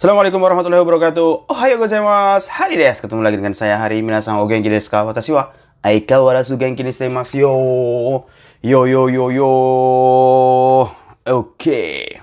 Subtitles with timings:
[0.00, 1.52] Assalamualaikum warahmatullahi wabarakatuh.
[1.52, 2.48] Ohayo gozaimasu.
[2.48, 3.04] Hari desu.
[3.04, 4.00] Ketemu lagi dengan saya Hari.
[4.00, 5.04] Minasan o genki desu ka?
[5.04, 5.52] Watashi wa
[5.84, 7.52] aikawarazu genki ni shitemasu yo.
[8.64, 9.52] Yo yo yo yo.
[11.28, 12.16] Oke.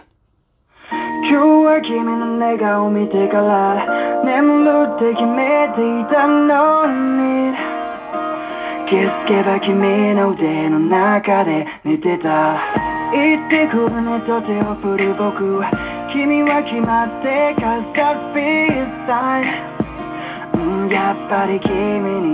[1.29, 7.53] 今日は君の笑顔を見てから眠るって決めていたのに
[8.89, 12.57] 気づけば君の腕の中で寝てた
[13.13, 15.61] 言ってくるねと手を振る僕
[16.13, 19.77] 君は決まって Cause that feels fine
[20.55, 21.69] うんやっぱり君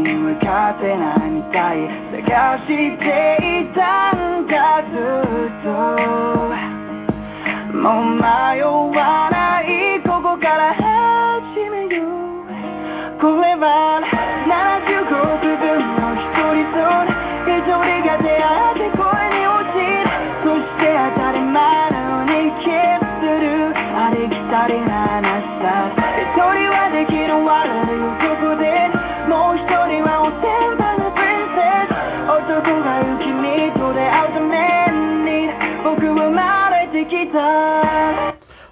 [0.03, 1.89] に分かってないみたい。
[2.13, 5.67] 探していたんだずっと。
[7.73, 12.47] もう迷わないここから始めよう。
[13.19, 13.99] これは
[14.45, 15.09] 75
[15.41, 16.21] 分の一
[16.53, 17.11] 人ゾーン
[17.57, 18.82] 一人が出会って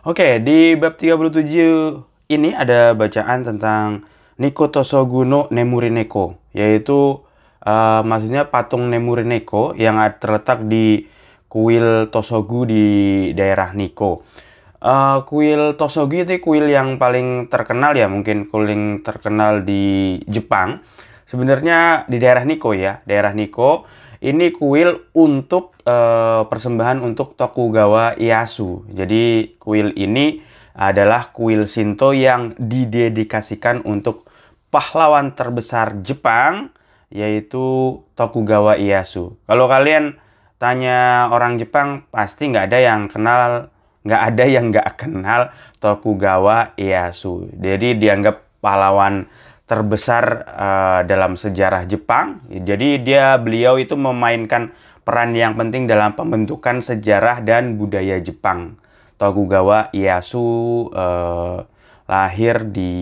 [0.07, 1.43] Oke, okay, di bab 37
[2.31, 4.07] ini ada bacaan tentang
[4.39, 7.19] Niko Tosoguno Nemurineko, yaitu
[7.67, 11.11] uh, maksudnya patung Nemurineko yang terletak di
[11.51, 12.85] kuil Tosogu di
[13.35, 14.23] daerah Niko.
[14.81, 18.65] Uh, kuil Tosogu itu kuil yang paling terkenal ya, mungkin kuil
[19.05, 20.81] terkenal di Jepang.
[21.29, 23.85] Sebenarnya di daerah Niko ya, daerah Niko
[24.25, 28.89] ini kuil untuk uh, persembahan untuk Tokugawa Ieyasu.
[28.89, 30.41] Jadi kuil ini
[30.73, 34.29] adalah kuil Shinto yang didedikasikan untuk
[34.73, 36.73] pahlawan terbesar Jepang
[37.09, 39.37] yaitu Tokugawa Ieyasu.
[39.45, 40.17] Kalau kalian
[40.61, 43.70] tanya orang Jepang pasti nggak ada yang kenal
[44.01, 47.49] nggak ada yang nggak kenal Tokugawa Ieyasu.
[47.57, 49.29] Jadi dianggap pahlawan
[49.65, 52.43] terbesar uh, dalam sejarah Jepang.
[52.51, 58.77] Jadi dia beliau itu memainkan peran yang penting dalam pembentukan sejarah dan budaya Jepang.
[59.15, 60.45] Tokugawa Ieyasu
[60.91, 61.63] uh,
[62.09, 62.93] lahir di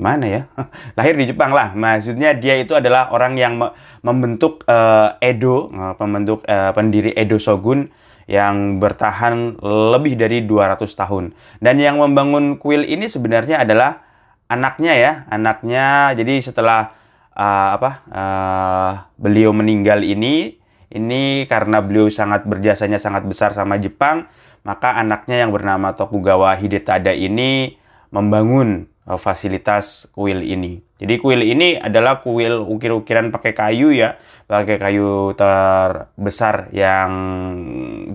[0.00, 0.42] mana ya?
[0.98, 1.76] lahir di Jepang lah.
[1.76, 3.70] Maksudnya dia itu adalah orang yang me
[4.02, 5.68] membentuk uh, Edo,
[5.98, 7.90] pembentuk uh, pendiri Edo Shogun
[8.28, 11.32] yang bertahan lebih dari 200 tahun.
[11.64, 14.04] Dan yang membangun kuil ini sebenarnya adalah
[14.52, 16.12] anaknya ya, anaknya.
[16.12, 16.92] Jadi setelah
[17.32, 20.60] uh, apa uh, beliau meninggal ini,
[20.92, 24.28] ini karena beliau sangat berjasanya sangat besar sama Jepang,
[24.60, 27.80] maka anaknya yang bernama Tokugawa Hidetada ini
[28.12, 30.87] membangun uh, fasilitas kuil ini.
[30.98, 34.18] Jadi kuil ini adalah kuil ukir-ukiran pakai kayu ya,
[34.50, 37.10] pakai kayu terbesar yang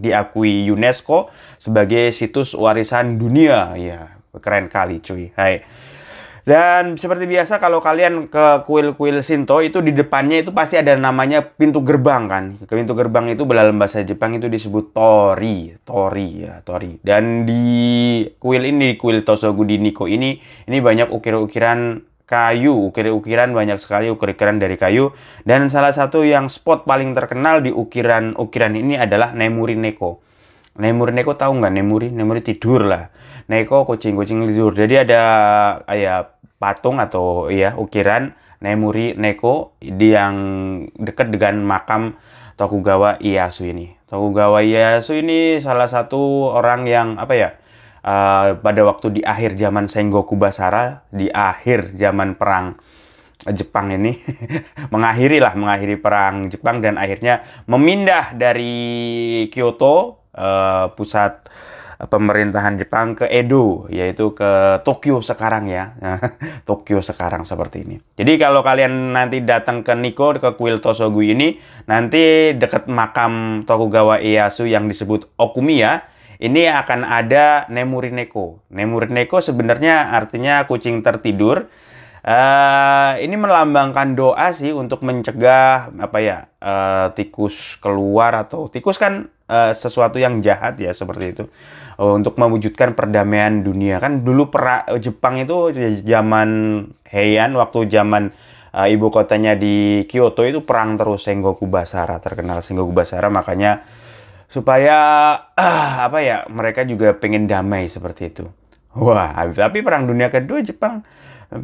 [0.03, 3.71] diakui UNESCO sebagai situs warisan dunia.
[3.79, 5.31] Ya, keren kali cuy.
[5.39, 5.63] Hai.
[6.43, 11.39] Dan seperti biasa kalau kalian ke kuil-kuil Shinto itu di depannya itu pasti ada namanya
[11.39, 12.43] pintu gerbang kan.
[12.67, 16.99] Ke pintu gerbang itu dalam bahasa Jepang itu disebut tori, tori ya, tori.
[16.99, 20.35] Dan di kuil ini, kuil di Niko ini,
[20.67, 25.13] ini banyak ukir-ukiran kayu, ukir-ukiran banyak sekali ukir-ukiran dari kayu.
[25.45, 30.17] Dan salah satu yang spot paling terkenal di ukiran-ukiran ini adalah Nemuri Neko.
[30.81, 32.09] Nemuri Neko tahu nggak Nemuri?
[32.09, 33.13] Nemuri tidur lah.
[33.45, 34.73] Neko kucing-kucing tidur.
[34.73, 35.21] Jadi ada
[35.85, 38.33] kayak patung atau ya ukiran
[38.65, 40.35] Nemuri Neko di yang
[40.97, 42.17] dekat dengan makam
[42.57, 43.93] Tokugawa Ieyasu ini.
[44.09, 47.49] Tokugawa Ieyasu ini salah satu orang yang apa ya?
[48.03, 52.75] Uh, pada waktu di akhir zaman Sengoku Basara, di akhir zaman perang
[53.47, 54.19] Jepang ini
[54.93, 61.47] mengakhiri lah mengakhiri perang Jepang dan akhirnya memindah dari Kyoto uh, pusat
[62.07, 65.95] pemerintahan Jepang ke Edo, yaitu ke Tokyo sekarang ya.
[66.69, 67.97] Tokyo sekarang seperti ini.
[68.17, 74.19] Jadi kalau kalian nanti datang ke Nikko, ke kuil Tosogu ini, nanti dekat makam Tokugawa
[74.19, 76.03] Ieyasu yang disebut Okumiya,
[76.43, 78.59] ini akan ada Nemuri Neko.
[78.67, 81.71] Nemuri Neko sebenarnya artinya kucing tertidur.
[82.23, 89.27] Uh, ini melambangkan doa sih untuk mencegah apa ya uh, tikus keluar atau tikus kan
[89.51, 91.43] uh, sesuatu yang jahat ya seperti itu
[91.99, 95.75] uh, untuk mewujudkan perdamaian dunia kan dulu pera Jepang itu
[96.07, 96.49] zaman
[97.11, 98.31] Heian waktu zaman
[98.71, 103.83] uh, ibu kotanya di Kyoto itu perang terus Sengoku Basara terkenal Sengoku Basara makanya
[104.53, 104.97] supaya
[105.57, 108.45] uh, apa ya mereka juga pengen damai seperti itu
[108.93, 111.01] wah tapi perang dunia kedua Jepang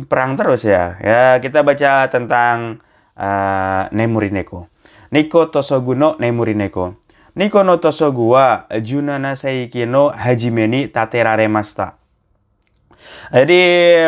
[0.05, 0.99] perang terus ya.
[1.01, 2.83] Ya, kita baca tentang
[3.17, 4.69] uh, Nemuri Neko.
[5.09, 6.93] Niko Tosogu no Nemuri Neko.
[7.33, 11.97] Niko no Tosogu wa Junana Seiki no Hajime ni tateraremashita.
[13.33, 13.61] Jadi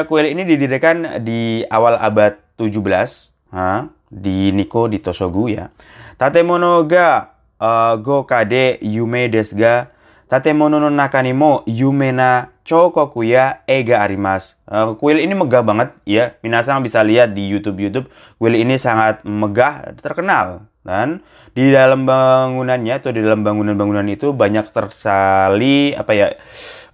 [0.06, 5.74] kuil ini didirikan di awal abad 17 ha, di Nikko di Tosogu ya.
[6.22, 7.31] Tatemono ga
[7.62, 9.94] uh, go kade yume desu ga
[10.26, 14.58] tatemono no naka ni mo yume na chokoku ya ega arimas.
[14.66, 16.34] Uh, kuil ini megah banget ya.
[16.42, 18.10] Minasang bisa lihat di YouTube-YouTube.
[18.42, 21.22] Kuil ini sangat megah, terkenal dan
[21.54, 26.28] di dalam bangunannya atau di dalam bangunan-bangunan itu banyak tersali apa ya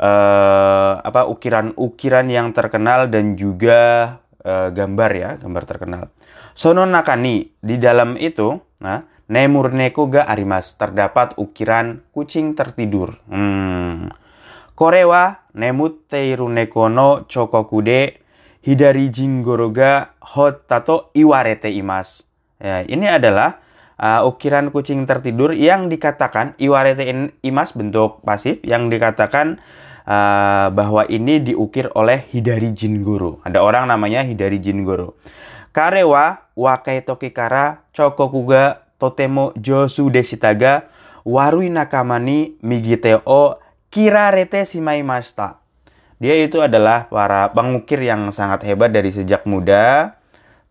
[0.01, 6.03] uh, apa ukiran-ukiran yang terkenal dan juga uh, gambar ya gambar terkenal.
[6.57, 13.19] Sono nakani di dalam itu, nah nemur neko ga arimas terdapat ukiran kucing tertidur.
[13.27, 14.11] Hmm.
[14.77, 18.21] Korewa nemut teiru neko no chokokude
[18.63, 22.27] hidari jingoro ga hotato iwarete imas.
[22.57, 23.61] Ya, ini adalah
[24.01, 29.59] uh, ukiran kucing tertidur yang dikatakan iwarete imas bentuk pasif yang dikatakan
[30.07, 33.43] uh, bahwa ini diukir oleh Hidari Jingoro.
[33.43, 35.19] Ada orang namanya Hidari Jingoro.
[35.75, 40.89] Karewa wakai tokikara chokokuga totemo josu desitaga
[41.25, 45.61] warui nakamani migiteo kirarete simaimashita.
[46.17, 50.17] Dia itu adalah para pengukir yang sangat hebat dari sejak muda,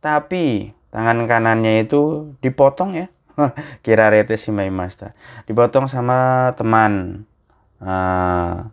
[0.02, 3.06] tapi tangan kanannya itu dipotong ya.
[3.84, 5.12] Kira rete si Maimasta
[5.44, 7.24] dipotong sama teman
[7.84, 8.64] uh,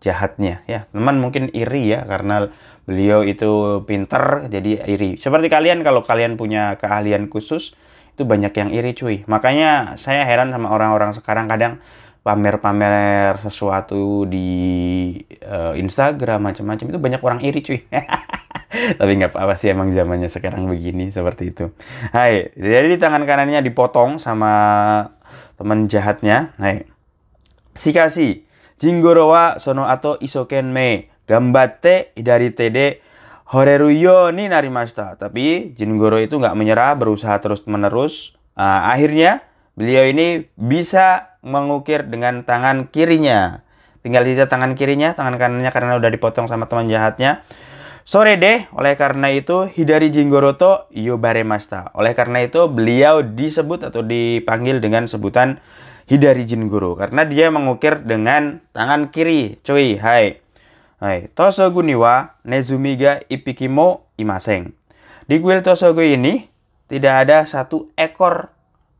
[0.00, 0.84] jahatnya ya.
[0.92, 2.48] Teman mungkin iri ya karena
[2.84, 5.16] beliau itu pinter jadi iri.
[5.16, 7.72] Seperti kalian kalau kalian punya keahlian khusus
[8.20, 9.24] itu banyak yang iri cuy.
[9.24, 11.80] Makanya saya heran sama orang-orang sekarang kadang
[12.20, 17.80] pamer-pamer sesuatu di uh, Instagram macam-macam itu banyak orang iri cuy.
[19.00, 21.72] Tapi nggak apa-apa sih emang zamannya sekarang begini seperti itu.
[22.12, 24.52] Hai jadi di tangan kanannya dipotong sama
[25.56, 26.52] teman jahatnya.
[26.60, 26.84] Hai.
[27.72, 28.44] Shikashi
[28.76, 33.00] Jingoro wa sono ato isoken me gambatte dari tede
[33.50, 39.42] horeruyo ni narimashita tapi Jingoro itu nggak menyerah berusaha terus menerus uh, akhirnya
[39.74, 43.66] beliau ini bisa mengukir dengan tangan kirinya
[44.06, 47.42] tinggal sisa tangan kirinya tangan kanannya karena udah dipotong sama teman jahatnya
[48.10, 51.94] Sore deh, oleh karena itu Hidari Jinggoroto Yobaremasta.
[51.94, 55.62] Oleh karena itu beliau disebut atau dipanggil dengan sebutan
[56.10, 59.62] Hidari Jinggoro karena dia mengukir dengan tangan kiri.
[59.62, 60.42] Cuy, hai.
[61.00, 64.76] Hai, Tosogu niwa Nezumi ga ipikimo imaseng.
[65.24, 66.44] Di kuil Tosogu ini
[66.92, 68.52] tidak ada satu ekor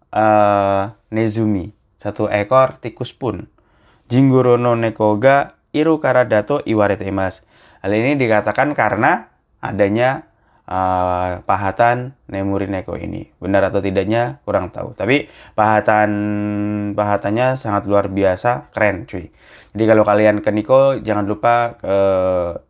[0.08, 1.68] uh, Nezumi,
[2.00, 3.52] satu ekor tikus pun.
[4.08, 7.44] Jinggoro no neko ga iru karadato iwarete imas
[7.84, 9.28] Hal ini dikatakan karena
[9.60, 10.24] adanya
[10.70, 13.26] uh, pahatan Nemurineko ini.
[13.42, 14.94] Benar atau tidaknya kurang tahu.
[14.94, 15.26] Tapi
[15.58, 16.10] pahatan
[16.94, 19.28] pahatannya sangat luar biasa, keren cuy.
[19.74, 21.94] Jadi kalau kalian ke Niko jangan lupa ke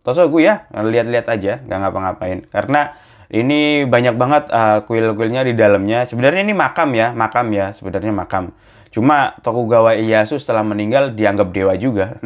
[0.00, 2.38] Tosogu ya, lihat-lihat aja, nggak ngapa-ngapain.
[2.48, 2.96] Karena
[3.30, 6.08] ini banyak banget uh, kuil-kuilnya di dalamnya.
[6.08, 8.52] Sebenarnya ini makam ya, makam ya, sebenarnya makam.
[8.90, 12.18] Cuma Tokugawa Ieyasu setelah meninggal dianggap dewa juga.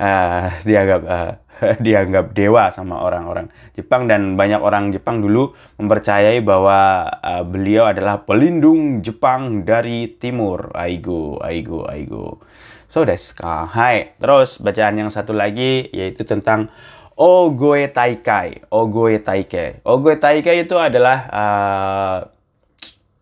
[0.00, 1.32] uh, dianggap uh,
[1.86, 8.24] dianggap dewa sama orang-orang Jepang dan banyak orang Jepang dulu mempercayai bahwa uh, beliau adalah
[8.24, 10.72] pelindung Jepang dari timur.
[10.72, 12.40] Aigo, aigo, aigo.
[12.88, 14.16] So desu Hai.
[14.16, 16.72] Terus bacaan yang satu lagi yaitu tentang
[17.16, 18.68] Ogoe Taikai.
[18.72, 19.84] Ogoe Taikai.
[19.84, 22.18] Ogoe Taikai itu adalah uh,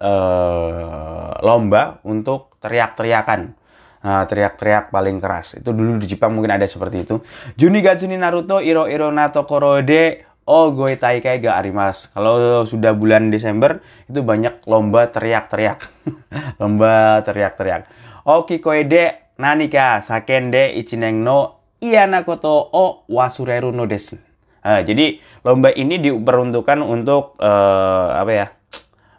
[0.03, 3.63] uh, lomba untuk teriak-teriakan
[4.05, 5.57] teriak-teriak paling keras.
[5.57, 7.25] Itu dulu di Jepang mungkin ada seperti itu.
[7.57, 12.13] Juni Gatsuni Naruto Iro Iro Nato Korode Oh Goe Taikai ga arimas.
[12.13, 15.89] Kalau sudah bulan Desember itu banyak lomba teriak-teriak.
[16.61, 17.89] lomba teriak-teriak.
[18.29, 24.21] Oki koede nanika sakende ichineng no ianakoto o wasureru no desu.
[24.65, 28.47] Nah, jadi lomba ini diperuntukkan untuk uh, apa ya?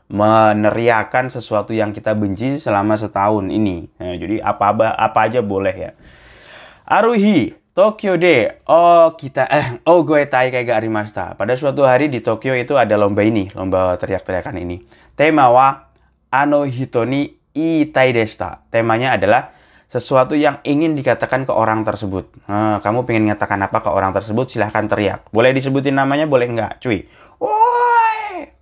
[0.05, 3.89] Meneriakan sesuatu yang kita benci selama setahun ini.
[3.97, 5.91] Nah, jadi apa apa aja boleh ya.
[6.85, 11.25] Aruhi Tokyo de oh kita eh oh gue tai kayak gak arimasta.
[11.35, 14.79] Pada suatu hari di Tokyo itu ada lomba ini, lomba teriak-teriakan ini.
[15.17, 15.91] Tema wa
[16.31, 18.63] ano hitoni itai desta.
[18.71, 19.51] Temanya adalah
[19.91, 22.47] sesuatu yang ingin dikatakan ke orang tersebut.
[22.47, 24.51] Nah, kamu pengen ngatakan apa ke orang tersebut?
[24.51, 25.27] Silahkan teriak.
[25.31, 27.07] Boleh disebutin namanya, boleh nggak, cuy?
[27.39, 28.04] Woi,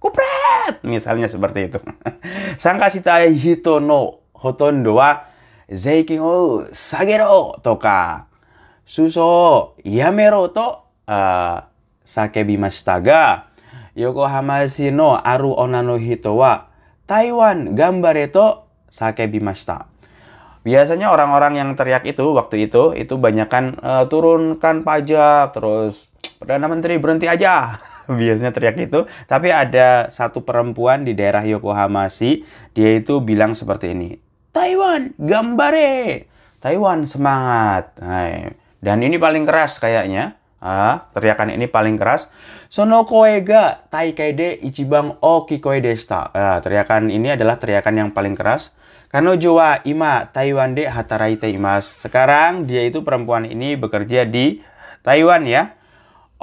[0.04, 0.84] kupret!
[0.84, 1.80] misalnya seperti itu.
[2.64, 5.24] Sangkashita hito no hotondo wa
[5.72, 8.28] zeikin o sagero toka
[8.84, 11.64] suso yamero to uh,
[12.04, 13.48] sakebimashita ga
[13.96, 16.68] Yokohama shi no aru ona no hito wa
[17.08, 19.92] Taiwan gambare to sakebimashita.
[20.64, 26.96] Biasanya orang-orang yang teriak itu waktu itu itu banyakkan uh, turunkan pajak terus Perdana Menteri
[27.00, 27.76] berhenti aja.
[28.20, 29.08] Biasanya teriak itu.
[29.26, 32.44] Tapi ada satu perempuan di daerah Yokohama sih,
[32.76, 34.20] dia itu bilang seperti ini.
[34.54, 36.30] Taiwan, gambare.
[36.62, 37.98] Taiwan, semangat.
[38.00, 38.54] Hai.
[38.84, 40.38] Dan ini paling keras kayaknya.
[40.64, 42.32] Ah, teriakan ini paling keras.
[42.72, 46.32] Sono koe ga taikaide ichibang o kikoe desta.
[46.32, 48.72] Ah, teriakan ini adalah teriakan yang paling keras.
[49.14, 51.86] Kano jowa ima Taiwan de hatarai imas.
[52.02, 54.64] Sekarang dia itu perempuan ini bekerja di
[55.06, 55.78] Taiwan ya.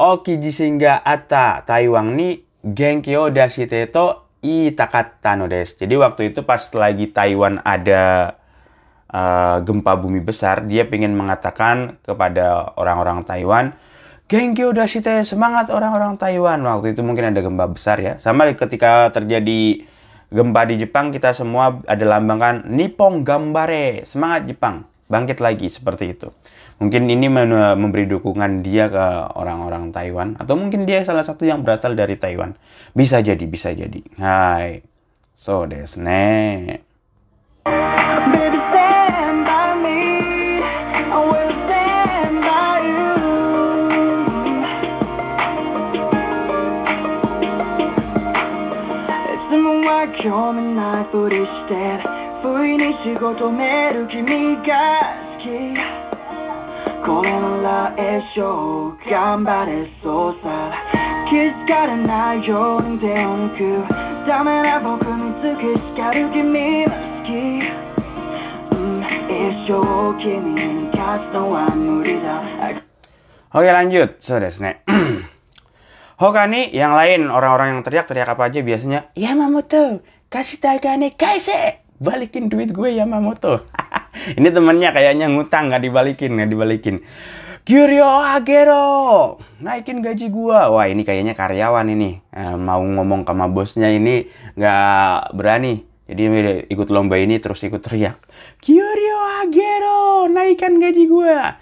[0.00, 5.45] Oki jisinga ata Taiwan ni genkyo dashite to itakatta no.
[5.45, 8.33] Jadi waktu itu pas lagi Taiwan ada
[9.12, 13.76] uh, gempa bumi besar, dia ingin mengatakan kepada orang-orang Taiwan,
[14.30, 16.62] Genkyo dashite, semangat orang-orang Taiwan.
[16.62, 18.14] Waktu itu mungkin ada gempa besar ya.
[18.23, 19.83] Sama ketika terjadi
[20.30, 26.31] gempa di Jepang, kita semua ada lambangkan Nippon Gambare, semangat Jepang, bangkit lagi seperti itu.
[26.79, 31.99] Mungkin ini memberi dukungan dia ke orang-orang Taiwan atau mungkin dia salah satu yang berasal
[31.99, 32.57] dari Taiwan.
[32.95, 34.00] Bisa jadi, bisa jadi.
[34.17, 34.81] Hai.
[35.37, 36.81] So desu ne.
[38.33, 39.99] Baby, stand by me.
[51.71, 52.00] I
[52.89, 55.46] して不意に仕事める君が好き
[57.06, 60.74] これなら一生頑張れそうさ
[61.30, 63.86] 気づかれないように手を抜く
[64.27, 67.30] ダメな僕に突き叱る君は好き
[68.74, 69.74] うん一生
[70.18, 72.42] 君に勝つのは無理だ
[73.56, 74.84] Oke lanjut, so desu ne.
[76.20, 81.80] Hoka nih, yang lain orang-orang yang teriak teriak apa aja biasanya Yamamoto, kasih tagane kaise,
[82.00, 83.69] balikin duit gue Yamamoto.
[84.38, 86.97] Ini temennya kayaknya ngutang nggak dibalikin nggak dibalikin.
[87.61, 90.73] Kyuryo agero, naikin gaji gua.
[90.73, 94.26] Wah ini kayaknya karyawan ini Eh, mau ngomong sama bosnya ini
[94.57, 95.85] nggak berani.
[96.11, 98.19] Jadi ikut lomba ini terus ikut teriak.
[98.59, 101.61] Kyuryo agero, naikkan gaji gua.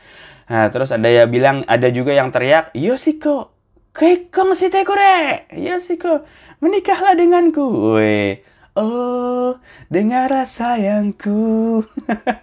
[0.49, 3.52] Nah, terus ada yang bilang, ada juga yang teriak, Yoshiko,
[3.92, 5.45] kekong shite kure.
[5.52, 6.25] Yoshiko,
[6.64, 8.00] menikahlah denganku.
[8.00, 8.40] Weh.
[8.77, 9.57] Oh,
[9.89, 11.85] dengarlah sayangku.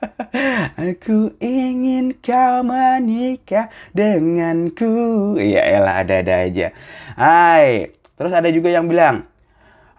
[0.89, 5.35] Aku ingin kau menikah denganku.
[5.37, 6.73] Ya elah, ada-ada aja.
[7.13, 7.95] Hai.
[8.15, 9.27] Terus ada juga yang bilang,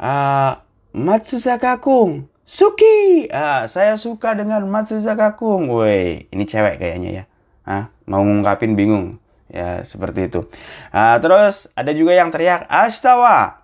[0.00, 0.64] ah,
[0.96, 3.28] Matsusaka Kung, Suki.
[3.28, 5.68] Ah, saya suka dengan Matsusaka Kung.
[5.68, 7.24] Woi, ini cewek kayaknya ya.
[7.68, 9.20] Ah, mau ngungkapin bingung.
[9.52, 10.48] Ya, seperti itu.
[10.90, 13.62] Ah, terus ada juga yang teriak, Ashtawa,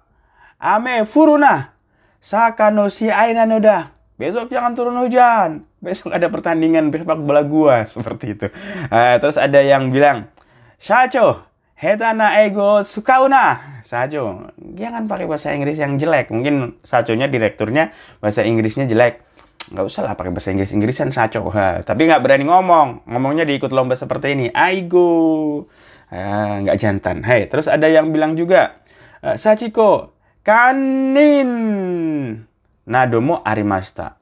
[0.61, 1.72] Ame Furuna,
[2.23, 3.91] Sakano si Aina Noda.
[4.15, 5.67] Besok jangan turun hujan.
[5.83, 7.83] Besok ada pertandingan sepak bola gua.
[7.91, 8.47] Seperti itu.
[8.95, 10.31] Ah, terus ada yang bilang,
[10.79, 11.43] Shacho,
[11.75, 13.83] Hetana ego sukauna.
[13.83, 16.31] Sajo, jangan pakai bahasa Inggris yang jelek.
[16.31, 17.91] Mungkin Sachonya direkturnya
[18.23, 19.27] bahasa Inggrisnya jelek
[19.71, 23.71] nggak usah lah pakai bahasa Inggris Inggrisan saco ha, tapi nggak berani ngomong ngomongnya diikut
[23.71, 25.65] lomba seperti ini aigo
[26.13, 28.85] Ah, nggak jantan Hai terus ada yang bilang juga
[29.25, 30.13] eh, Sachiko
[30.43, 31.51] kanin
[32.87, 34.19] nadomo arimashita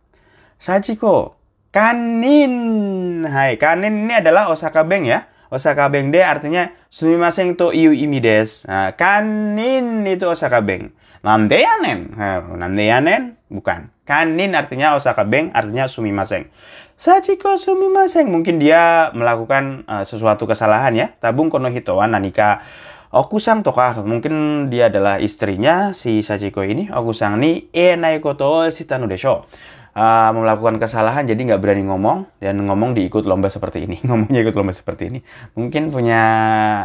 [0.61, 1.41] Sachiko
[1.73, 7.91] kanin Hai kanin ini adalah Osaka Bank ya Osaka Bank de artinya sumimasen to iu
[7.91, 8.71] imi desu.
[8.71, 10.95] Nah, kanin itu Osaka Bank.
[11.27, 12.15] Nandeyanen.
[12.15, 13.91] Nah, nandeyanen bukan.
[14.07, 16.47] Kanin artinya Osaka Bank artinya sumimasen.
[16.95, 18.31] Sachiko sumimasen.
[18.31, 21.07] Mungkin dia melakukan uh, sesuatu kesalahan ya.
[21.19, 22.63] Tabung kono hitowa nanika
[23.11, 23.99] Okusang toka.
[24.07, 26.95] Mungkin dia adalah istrinya si Sachiko ini.
[26.95, 29.51] Okusang ni enai koto shitanu desho.
[29.91, 32.31] Uh, melakukan kesalahan jadi nggak berani ngomong.
[32.39, 33.99] Dan ngomong diikut lomba seperti ini.
[34.07, 35.21] Ngomongnya ikut lomba seperti ini.
[35.59, 36.23] Mungkin punya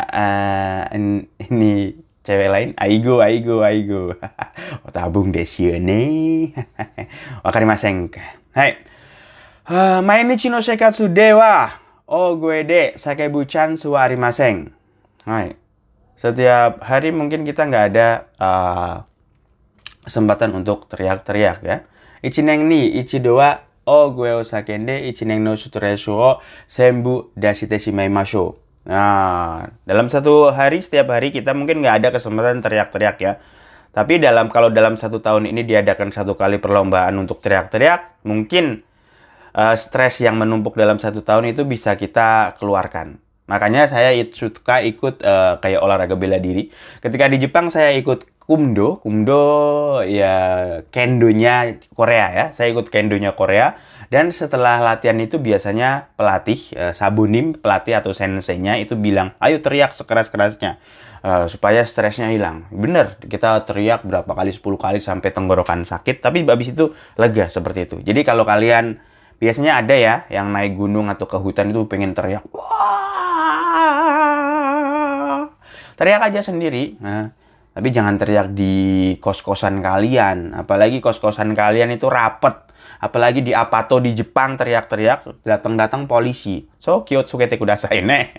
[0.10, 0.90] uh,
[1.46, 1.94] ini
[2.26, 2.70] cewek lain.
[2.82, 4.18] Aigo aigo aigo.
[4.86, 6.50] Oh, tabung desione
[7.46, 8.10] wakarimasen
[8.58, 8.82] hai.
[9.66, 11.74] Uh, mainichi no sekatsu de wa
[12.06, 14.70] o gue de sakebuchan su arimasen
[15.26, 15.58] hai
[16.16, 18.08] setiap hari mungkin kita nggak ada
[18.40, 18.96] uh,
[20.08, 21.78] kesempatan untuk teriak-teriak ya
[22.26, 28.58] Ichineng ni ichido wa o gue o sakende ichineng no suturesu o sembu dashite shimaimashou.
[28.90, 33.38] Nah, dalam satu hari, setiap hari kita mungkin nggak ada kesempatan teriak-teriak ya.
[33.94, 38.82] Tapi dalam kalau dalam satu tahun ini diadakan satu kali perlombaan untuk teriak-teriak, mungkin
[39.54, 43.22] uh, stres yang menumpuk dalam satu tahun itu bisa kita keluarkan.
[43.46, 46.74] Makanya saya suka ikut eh, kayak olahraga bela diri.
[47.02, 49.46] Ketika di Jepang saya ikut kumdo, kumdo
[50.06, 50.36] ya
[50.90, 52.46] kendonya Korea ya.
[52.54, 53.78] Saya ikut kendonya Korea
[54.14, 59.94] dan setelah latihan itu biasanya pelatih eh, sabunim pelatih atau senseinya itu bilang, "Ayo teriak
[59.98, 60.78] sekeras-kerasnya."
[61.26, 62.70] eh, supaya stresnya hilang.
[62.70, 67.90] Bener, kita teriak berapa kali, 10 kali sampai tenggorokan sakit, tapi habis itu lega seperti
[67.90, 67.98] itu.
[68.06, 69.02] Jadi kalau kalian
[69.42, 73.05] biasanya ada ya yang naik gunung atau ke hutan itu pengen teriak, wah,
[75.96, 77.00] teriak aja sendiri.
[77.00, 77.32] Nah,
[77.76, 82.64] tapi jangan teriak di kos-kosan kalian, apalagi kos-kosan kalian itu rapet.
[82.96, 86.64] Apalagi di Apato di Jepang teriak-teriak, datang-datang polisi.
[86.80, 88.32] So, cute sukete kudasai ne.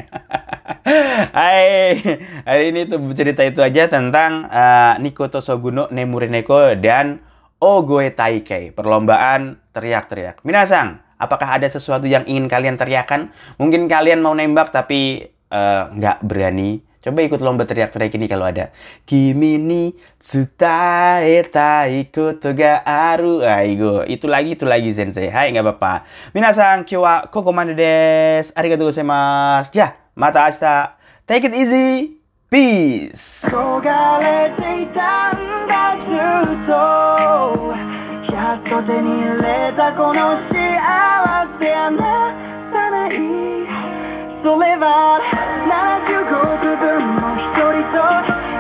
[1.36, 2.00] Hai,
[2.48, 7.20] hari ini tuh cerita itu aja tentang uh, Nikoto Soguno Nemurineko dan
[7.60, 10.40] Ogoe Taikei, perlombaan teriak-teriak.
[10.44, 13.32] Minasang, apakah ada sesuatu yang ingin kalian teriakan?
[13.60, 16.84] Mungkin kalian mau nembak tapi eh, nggak berani.
[17.05, 18.69] Coba ikut lomba teriak-teriak ini kalau ada.
[19.09, 23.41] Kimi ni tsutae tai koto ga aru.
[23.41, 25.33] Aigo, itu lagi, itu lagi sensei.
[25.33, 26.05] Hai, nggak apa-apa.
[26.37, 28.53] Minasang, kyo wa koko mane desu.
[28.53, 29.73] Arigatou gozaimasu.
[29.73, 31.01] Ja, mata ashita.
[31.25, 32.21] Take it easy.
[32.51, 33.41] Peace.
[33.47, 35.39] 焦がれていたん
[35.71, 36.71] だずっと
[38.35, 40.55] やっと手に入れたこの幸
[41.59, 42.35] せあな
[42.71, 43.15] たない
[44.43, 45.34] それは75区
[46.78, 48.00] 分も一人と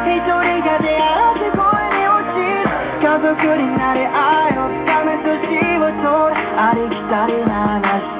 [0.08, 2.64] 一人が出会って恋に落ちる
[3.00, 5.36] 家族になり愛を深め年
[5.78, 8.15] を取るありきたりな話